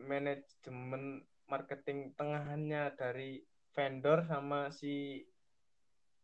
manajemen 0.00 1.24
marketing 1.48 2.14
tengahannya 2.14 2.94
dari 2.96 3.42
vendor 3.72 4.24
sama 4.24 4.70
si 4.72 5.24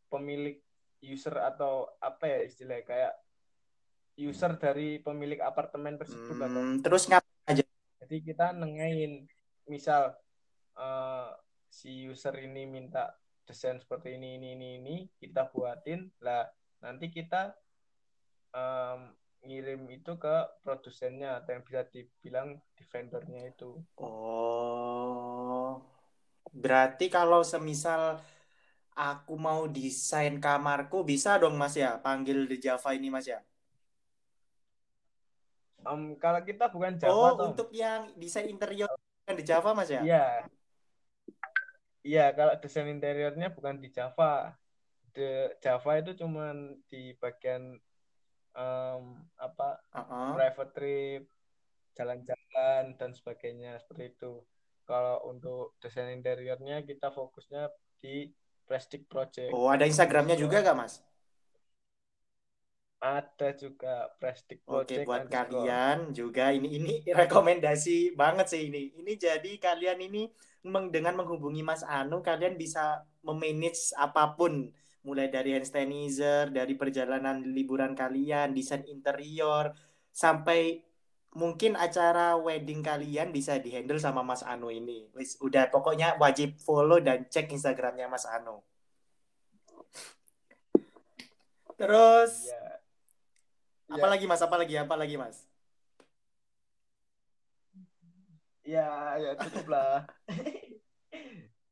pemilik 0.07 0.61
user 1.03 1.37
atau 1.43 1.91
apa 2.01 2.25
ya 2.25 2.39
istilahnya 2.47 2.85
kayak 2.87 3.15
user 4.17 4.57
dari 4.57 4.97
pemilik 5.03 5.43
apartemen 5.45 6.01
tersebut 6.01 6.41
atau 6.41 6.63
Hmm, 6.63 6.81
terus 6.81 7.05
ngapain 7.11 7.45
aja? 7.53 7.65
jadi 8.01 8.17
kita 8.23 8.47
nengahin 8.57 9.29
misal 9.69 10.15
eh, 10.79 11.29
si 11.69 12.07
user 12.07 12.33
ini 12.39 12.65
minta 12.65 13.13
desain 13.49 13.79
seperti 13.83 14.09
ini 14.17 14.29
ini 14.39 14.49
ini 14.57 14.69
ini 14.81 14.97
kita 15.23 15.43
buatin 15.53 16.01
lah 16.27 16.45
nanti 16.85 17.07
kita 17.17 17.41
em, 18.61 19.01
ngirim 19.47 19.83
itu 19.97 20.13
ke 20.25 20.35
produsennya 20.65 21.29
atau 21.39 21.51
yang 21.55 21.65
bisa 21.69 21.83
dibilang 21.95 22.49
di 22.77 22.83
vendornya 22.93 23.41
itu 23.53 23.71
Oh, 23.99 25.71
berarti 26.63 27.05
kalau 27.17 27.41
semisal 27.53 28.03
aku 29.11 29.35
mau 29.47 29.63
desain 29.79 30.35
kamarku 30.45 30.99
bisa 31.11 31.31
dong 31.43 31.55
Mas 31.61 31.75
ya, 31.85 31.91
panggil 32.05 32.39
di 32.51 32.57
Java 32.65 32.91
ini 32.99 33.09
Mas 33.15 33.27
ya. 33.33 33.41
Em, 35.91 36.01
kalau 36.23 36.41
kita 36.49 36.65
bukan 36.75 36.95
Java 37.03 37.29
Oh, 37.29 37.39
untuk 37.47 37.69
yang 37.83 38.01
desain 38.21 38.49
interior 38.53 38.91
bukan 39.23 39.35
di 39.41 39.45
Java 39.51 39.71
Mas 39.79 39.91
ya? 39.97 40.03
Iya. 40.03 40.49
Iya, 42.07 42.31
kalau 42.39 42.55
desain 42.63 42.87
interiornya 42.87 43.51
bukan 43.51 43.83
di 43.83 43.91
Java. 43.91 44.55
The 45.11 45.59
Java 45.59 45.93
itu 45.99 46.15
cuman 46.15 46.79
di 46.87 47.19
bagian 47.19 47.75
em, 48.55 49.05
apa 49.35 49.83
Uh-uh. 49.91 50.39
private 50.39 50.73
trip, 50.77 51.23
jalan-jalan 51.99 52.95
dan 52.95 53.11
sebagainya 53.11 53.83
seperti 53.83 54.15
itu. 54.15 54.39
Kalau 54.87 55.27
untuk 55.27 55.75
desain 55.83 56.15
interiornya 56.15 56.87
kita 56.87 57.11
fokusnya 57.11 57.75
di 57.99 58.31
plastic 58.71 59.11
project. 59.11 59.51
Oh, 59.51 59.67
ada 59.67 59.83
Instagramnya 59.83 60.39
juga 60.39 60.63
gak 60.63 60.79
Mas? 60.79 61.03
Ada 62.97 63.53
juga 63.53 64.09
plastic 64.17 64.65
Oke, 64.65 65.05
buat 65.05 65.29
kalian 65.29 66.17
juga 66.17 66.49
ini 66.49 66.81
ini 66.81 66.95
rekomendasi 67.21 68.17
banget 68.17 68.49
sih 68.49 68.73
ini. 68.73 68.97
Ini 68.97 69.13
jadi 69.21 69.53
kalian 69.61 70.01
ini 70.01 70.33
meng- 70.65 70.89
dengan 70.89 71.13
menghubungi 71.13 71.61
Mas 71.61 71.85
Anu 71.85 72.25
kalian 72.25 72.57
bisa 72.57 73.05
memanage 73.21 73.93
apa 74.01 74.33
pun 74.33 74.73
mulai 75.07 75.29
dari 75.31 75.55
hand 75.55 75.69
sanitizer, 75.69 76.51
dari 76.51 76.75
perjalanan 76.75 77.45
liburan 77.45 77.95
kalian, 77.95 78.57
desain 78.57 78.83
interior 78.89 79.71
sampai 80.11 80.83
mungkin 81.37 81.77
acara 81.77 82.35
wedding 82.41 82.81
kalian 82.81 83.29
bisa 83.29 83.61
dihandle 83.61 84.01
sama 84.01 84.25
Mas 84.25 84.41
Anu 84.41 84.73
ini. 84.73 85.13
Wis 85.13 85.37
udah 85.45 85.69
pokoknya 85.69 86.17
wajib 86.17 86.57
follow 86.59 86.99
dan 86.99 87.29
cek 87.29 87.53
Instagramnya 87.53 88.09
Mas 88.09 88.25
Anu. 88.25 88.65
Terus 91.77 92.49
Iya. 92.51 92.76
Iya. 93.91 94.05
lagi 94.13 94.25
Mas? 94.31 94.43
Apa 94.43 94.57
lagi? 94.61 94.75
Apa 94.75 94.95
lagi 94.99 95.15
Mas? 95.15 95.37
Ya, 98.67 99.15
ya 99.23 99.31
cukup 99.39 99.67
lah. 99.71 100.03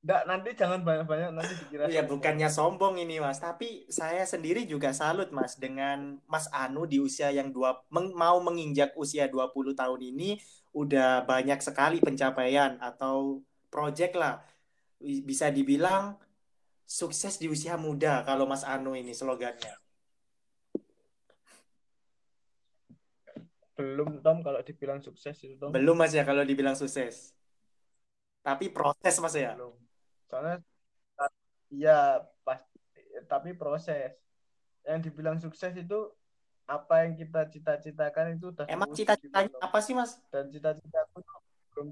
Nggak, 0.05 0.23
nanti 0.29 0.49
jangan 0.53 0.81
banyak-banyak 0.85 1.29
nanti 1.33 1.53
dikira 1.65 1.89
Ya 1.89 2.05
sombong. 2.05 2.11
bukannya 2.13 2.49
sombong 2.53 2.95
ini 3.01 3.17
Mas, 3.25 3.41
tapi 3.41 3.89
saya 3.89 4.23
sendiri 4.29 4.69
juga 4.69 4.93
salut 4.93 5.33
Mas 5.33 5.57
dengan 5.57 6.21
Mas 6.29 6.45
Anu 6.53 6.85
di 6.85 7.01
usia 7.01 7.33
yang 7.33 7.49
dua 7.49 7.81
meng- 7.89 8.13
mau 8.13 8.37
menginjak 8.45 8.93
usia 9.01 9.25
20 9.33 9.73
tahun 9.73 10.01
ini 10.13 10.37
udah 10.77 11.25
banyak 11.25 11.57
sekali 11.65 12.05
pencapaian 12.05 12.77
atau 12.85 13.41
project 13.73 14.13
lah. 14.21 14.45
Bisa 15.01 15.49
dibilang 15.49 16.21
sukses 16.85 17.41
di 17.41 17.49
usia 17.49 17.75
muda 17.81 18.23
kalau 18.29 18.45
Mas 18.45 18.63
Anu 18.65 18.93
ini 18.93 19.17
slogannya. 19.17 19.84
Belum 23.75 24.23
Tom 24.23 24.39
kalau 24.47 24.63
dibilang 24.63 25.03
sukses 25.03 25.35
itu 25.43 25.59
Tom. 25.59 25.75
Belum 25.75 25.99
Mas 25.99 26.15
ya 26.15 26.23
kalau 26.23 26.47
dibilang 26.47 26.79
sukses. 26.79 27.35
Tapi 28.45 28.71
proses 28.71 29.15
Mas 29.19 29.35
ya. 29.35 29.59
Belum. 29.59 29.75
Soalnya 30.31 30.63
iya 31.75 32.23
pas 32.47 32.63
tapi 33.27 33.55
proses. 33.59 34.15
Yang 34.85 35.11
dibilang 35.11 35.41
sukses 35.41 35.73
itu 35.75 36.13
apa 36.65 37.05
yang 37.05 37.13
kita 37.17 37.49
cita-citakan 37.49 38.37
itu 38.37 38.53
udah 38.53 38.65
Emang 38.69 38.89
terwujud 38.93 38.99
cita-citanya 39.05 39.49
gitu, 39.53 39.59
apa 39.61 39.79
sih 39.85 39.93
Mas? 39.97 40.17
Dan 40.33 40.49
cita-citaku 40.49 41.21
belum 41.73 41.89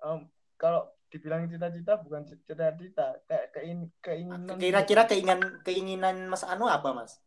Em, 0.00 0.18
kalau 0.56 0.88
dibilang 1.12 1.44
cita-cita 1.44 2.00
bukan 2.00 2.24
cita-cita 2.24 3.20
kayak 3.28 3.46
kein, 3.52 3.92
keinginan 4.00 4.56
gitu. 4.56 4.60
Kira-kira 4.64 5.02
keinginan 5.04 5.40
keinginan 5.60 6.16
Mas 6.32 6.40
Anu 6.46 6.64
apa 6.70 6.96
Mas? 6.96 7.20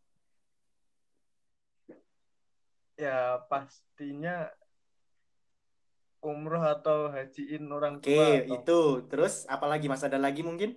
Ya 2.94 3.42
pastinya 3.50 4.48
umroh 6.24 6.64
atau 6.64 7.12
hajiin 7.12 7.68
orang 7.68 8.00
Oke, 8.00 8.08
tua 8.08 8.26
Tom. 8.40 8.54
itu. 8.56 8.80
Terus 9.12 9.44
apa 9.44 9.66
lagi 9.68 9.86
Mas? 9.90 10.02
Ada 10.02 10.16
lagi 10.16 10.40
mungkin? 10.40 10.72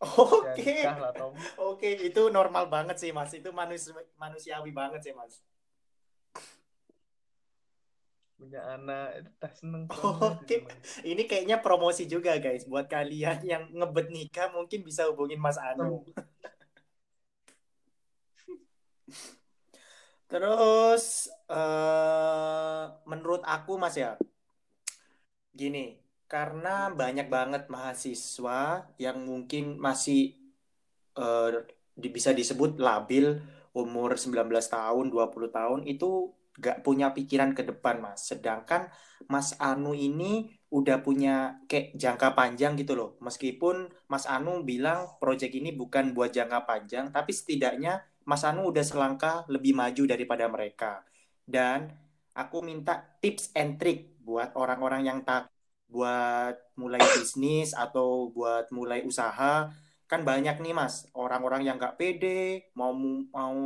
Oke. 0.00 0.86
Ya, 0.86 0.96
lah 0.96 1.12
Tom. 1.12 1.34
Oke, 1.58 1.90
itu 1.98 2.30
normal 2.30 2.70
banget 2.70 2.96
sih, 3.02 3.10
Mas. 3.10 3.34
Itu 3.34 3.50
manus 3.50 3.90
manusiawi 4.16 4.70
banget 4.70 5.10
sih, 5.10 5.12
Mas. 5.12 5.42
punya 8.40 8.64
anak 8.72 9.20
itu 9.20 9.30
dah 9.36 9.52
seneng 9.52 9.84
Oke. 9.92 10.64
Ini 11.04 11.22
kayaknya 11.28 11.60
promosi 11.60 12.08
juga, 12.08 12.32
guys. 12.40 12.64
Buat 12.64 12.88
kalian 12.88 13.44
yang 13.44 13.68
ngebet 13.68 14.08
nikah, 14.08 14.48
mungkin 14.48 14.80
bisa 14.80 15.04
hubungin 15.12 15.36
Mas 15.36 15.60
Anu. 15.60 16.08
Terus, 20.30 21.26
eh, 21.50 22.82
menurut 23.10 23.42
aku, 23.42 23.74
Mas 23.82 23.98
ya, 23.98 24.14
gini, 25.60 25.84
karena 26.32 26.90
banyak 27.00 27.26
banget 27.36 27.62
mahasiswa 27.74 28.60
yang 29.04 29.18
mungkin 29.26 29.64
masih 29.78 30.20
di- 31.98 32.12
bisa 32.12 32.30
disebut 32.34 32.80
labil 32.80 33.38
umur 33.76 34.18
19 34.18 34.66
tahun, 34.70 35.12
20 35.12 35.50
tahun 35.52 35.86
itu 35.86 36.34
gak 36.58 36.82
punya 36.82 37.14
pikiran 37.14 37.54
ke 37.54 37.62
depan, 37.62 38.02
Mas. 38.02 38.26
Sedangkan 38.26 38.90
Mas 39.30 39.54
Anu 39.62 39.94
ini 39.94 40.50
udah 40.70 41.02
punya 41.02 41.62
kayak 41.70 41.94
jangka 41.94 42.34
panjang 42.34 42.74
gitu 42.78 42.98
loh. 42.98 43.10
Meskipun 43.22 43.90
Mas 44.10 44.26
Anu 44.26 44.66
bilang 44.66 45.14
proyek 45.22 45.54
ini 45.54 45.70
bukan 45.74 46.12
buat 46.12 46.34
jangka 46.34 46.66
panjang, 46.66 47.14
tapi 47.14 47.30
setidaknya 47.30 48.02
Mas 48.24 48.42
Anu 48.46 48.70
udah 48.70 48.84
selangkah 48.84 49.48
lebih 49.50 49.72
maju 49.74 50.02
daripada 50.06 50.46
mereka. 50.46 51.02
Dan 51.44 51.90
aku 52.36 52.62
minta 52.62 53.00
tips 53.18 53.50
and 53.56 53.80
trick 53.80 54.16
buat 54.22 54.54
orang-orang 54.54 55.02
yang 55.06 55.18
tak 55.26 55.50
buat 55.90 56.54
mulai 56.78 57.02
bisnis 57.18 57.74
atau 57.74 58.30
buat 58.30 58.70
mulai 58.70 59.02
usaha. 59.02 59.68
Kan 60.06 60.22
banyak 60.22 60.62
nih 60.62 60.74
mas. 60.74 61.06
Orang-orang 61.14 61.66
yang 61.66 61.76
nggak 61.78 61.98
pede 61.98 62.70
mau 62.78 62.94
mau 63.34 63.58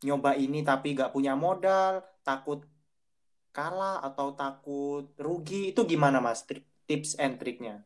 nyoba 0.00 0.32
ini 0.36 0.64
tapi 0.64 0.96
nggak 0.96 1.12
punya 1.12 1.36
modal 1.36 2.00
takut 2.24 2.64
kalah 3.52 4.04
atau 4.04 4.36
takut 4.36 5.12
rugi. 5.16 5.72
Itu 5.72 5.88
gimana 5.88 6.20
mas? 6.20 6.44
Tips 6.84 7.16
and 7.16 7.40
triknya 7.40 7.84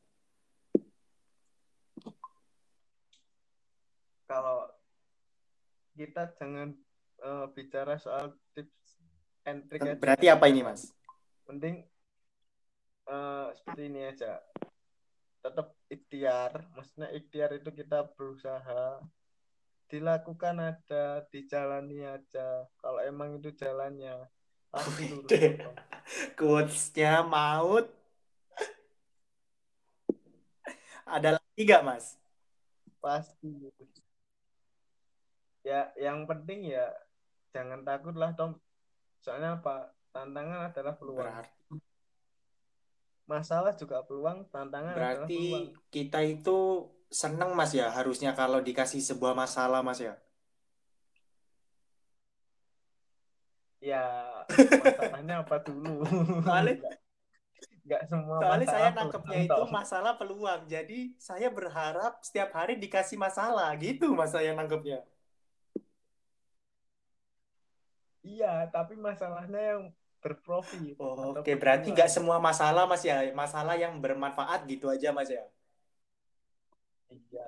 kalau 4.34 4.63
kita 5.94 6.34
jangan 6.36 6.74
eh, 7.22 7.46
bicara 7.54 7.94
soal 7.96 8.34
tips 8.52 8.98
and 9.46 9.66
trick 9.70 9.82
aja. 9.82 9.96
berarti 9.96 10.26
apa 10.28 10.44
ini 10.50 10.60
mas 10.66 10.90
penting 11.46 11.86
eh, 13.08 13.46
seperti 13.54 13.82
ini 13.86 14.00
aja 14.10 14.42
tetap 15.44 15.76
ikhtiar 15.92 16.66
maksudnya 16.74 17.08
ikhtiar 17.14 17.54
itu 17.54 17.70
kita 17.70 18.10
berusaha 18.16 18.98
dilakukan 19.92 20.56
ada 20.58 21.22
dijalani 21.28 22.02
aja 22.02 22.66
kalau 22.80 22.98
emang 23.04 23.38
itu 23.38 23.52
jalannya 23.52 24.26
pasti 24.72 25.04
lurus. 25.12 25.30
Tom. 25.30 25.74
quotesnya 26.40 27.22
maut 27.22 27.86
ada 31.04 31.36
lagi 31.36 31.62
nggak 31.62 31.84
mas 31.84 32.16
pasti. 33.04 33.52
Ya 35.64 35.90
yang 35.96 36.28
penting 36.28 36.68
ya 36.68 36.92
jangan 37.50 37.80
takut 37.82 38.14
lah 38.14 38.36
Tom 38.36 38.60
Soalnya 39.24 39.56
apa? 39.56 39.88
Tantangan 40.12 40.68
adalah 40.68 40.94
peluang. 41.00 41.24
Berarti, 41.24 41.80
Masalah 43.24 43.72
juga 43.72 44.04
peluang, 44.04 44.44
tantangan 44.52 44.92
adalah 44.92 45.24
berarti 45.24 45.32
peluang. 45.32 45.66
kita 45.88 46.20
itu 46.28 46.92
seneng 47.08 47.56
Mas 47.56 47.72
ya 47.72 47.88
harusnya 47.88 48.36
kalau 48.36 48.60
dikasih 48.60 49.00
sebuah 49.00 49.32
masalah 49.32 49.80
Mas 49.80 50.04
ya. 50.04 50.12
Ya, 53.80 54.04
masalahnya 54.52 55.40
apa 55.40 55.56
dulu? 55.64 56.04
Soalnya 56.44 56.84
Nggak, 57.84 58.00
semua 58.08 58.40
Soalnya 58.40 58.68
saya 58.68 58.88
nangkepnya 58.96 59.38
itu 59.44 59.62
masalah 59.68 60.12
peluang. 60.16 60.60
Jadi 60.68 61.16
saya 61.20 61.48
berharap 61.52 62.20
setiap 62.24 62.52
hari 62.56 62.80
dikasih 62.80 63.20
masalah 63.20 63.72
gitu 63.76 64.16
mas 64.16 64.32
saya 64.32 64.56
nangkepnya. 64.56 65.04
Iya, 68.24 68.72
tapi 68.72 68.96
masalahnya 68.96 69.60
yang 69.60 69.82
berprofit 70.24 70.96
Oh, 70.96 71.36
Oke, 71.36 71.52
berarti 71.60 71.92
nggak 71.92 72.08
semua 72.08 72.40
masalah 72.40 72.88
mas 72.88 73.04
ya. 73.04 73.20
Masalah 73.36 73.76
yang 73.76 74.00
bermanfaat 74.00 74.64
gitu 74.64 74.88
aja 74.88 75.12
mas 75.12 75.28
ya. 75.28 75.44
Iya. 77.12 77.44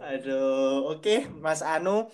Aduh, 0.00 0.96
oke 0.96 1.28
Mas 1.44 1.60
Anu. 1.60 2.08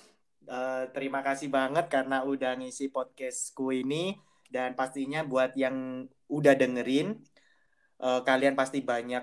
eh, 0.46 0.84
terima 0.94 1.26
kasih 1.26 1.50
banget 1.50 1.90
karena 1.90 2.22
udah 2.26 2.58
ngisi 2.58 2.90
podcastku 2.90 3.70
ini. 3.70 4.18
Dan 4.46 4.78
pastinya 4.78 5.26
buat 5.26 5.54
yang 5.58 6.06
udah 6.30 6.54
dengerin, 6.54 7.18
eh, 8.02 8.20
kalian 8.26 8.54
pasti 8.58 8.82
banyak 8.82 9.22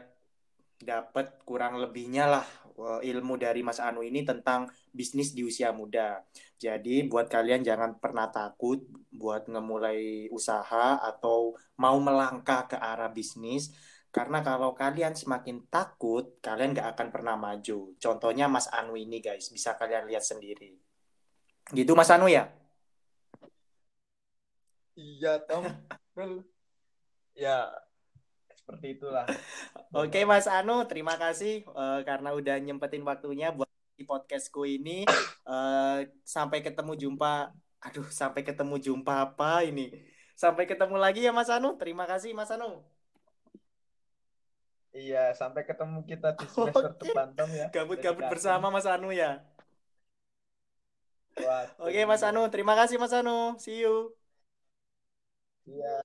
dapat 0.83 1.39
kurang 1.47 1.79
lebihnya 1.79 2.27
lah 2.27 2.45
eh, 2.79 3.11
ilmu 3.11 3.35
dari 3.39 3.61
Mas 3.63 3.79
Anu 3.79 4.03
ini 4.03 4.23
tentang 4.27 4.67
bisnis 4.93 5.33
di 5.33 5.41
usia 5.41 5.73
muda. 5.73 6.21
Jadi 6.61 7.09
buat 7.09 7.27
kalian 7.27 7.65
jangan 7.65 7.97
pernah 7.97 8.29
takut 8.29 8.79
buat 9.09 9.49
ngemulai 9.49 10.29
usaha 10.29 11.01
atau 11.01 11.57
mau 11.75 11.97
melangkah 11.97 12.69
ke 12.69 12.77
arah 12.77 13.09
bisnis. 13.09 13.73
Karena 14.13 14.45
kalau 14.45 14.77
kalian 14.77 15.17
semakin 15.17 15.65
takut, 15.73 16.37
kalian 16.37 16.77
nggak 16.77 16.93
akan 16.93 17.07
pernah 17.09 17.33
maju. 17.33 17.97
Contohnya 17.97 18.45
Mas 18.45 18.69
Anu 18.69 18.93
ini 18.93 19.17
guys, 19.17 19.49
bisa 19.49 19.73
kalian 19.73 20.05
lihat 20.05 20.21
sendiri. 20.21 20.77
Gitu 21.73 21.91
Mas 21.97 22.13
Anu 22.13 22.29
ya? 22.29 22.53
Iya, 24.93 25.41
Tom. 25.49 25.65
Ya, 27.33 27.73
seperti 28.53 29.01
itulah. 29.01 29.25
Oke. 30.05 30.21
Mas 30.29 30.45
Anu, 30.45 30.85
terima 30.85 31.17
kasih 31.17 31.65
eh, 31.65 31.99
karena 32.05 32.37
udah 32.37 32.61
nyempetin 32.61 33.01
waktunya 33.01 33.49
buat 33.49 33.72
di 33.93 34.03
podcastku 34.03 34.65
ini. 34.65 35.05
Eh, 35.43 35.99
sampai 36.25 36.59
ketemu 36.65 36.93
jumpa. 36.97 37.53
Aduh, 37.83 38.07
sampai 38.09 38.41
ketemu 38.47 38.75
jumpa 38.79 39.13
apa 39.27 39.61
ini? 39.67 39.91
Sampai 40.33 40.65
ketemu 40.65 40.95
lagi 40.97 41.21
ya 41.27 41.31
Mas 41.35 41.51
Anu. 41.51 41.75
Terima 41.77 42.07
kasih 42.09 42.31
Mas 42.33 42.49
Anu. 42.49 42.81
Iya, 44.93 45.33
sampai 45.33 45.65
ketemu 45.65 46.05
kita 46.05 46.37
di 46.37 46.45
semester 46.53 46.93
Oke, 46.93 47.09
depan, 47.09 47.27
Tom 47.33 47.49
ya. 47.49 47.67
gabut-gabut 47.73 48.25
bersama 48.29 48.69
Mas 48.69 48.85
Anu 48.85 49.09
ya. 49.09 49.41
Waduh. 51.33 51.89
Oke 51.89 52.01
Mas 52.05 52.21
Anu, 52.21 52.45
terima 52.53 52.73
kasih 52.77 52.97
Mas 53.01 53.13
Anu. 53.13 53.57
See 53.57 53.81
you. 53.81 54.13
Iya. 55.67 56.03